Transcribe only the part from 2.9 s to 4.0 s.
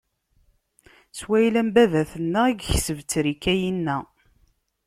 ttrika inna.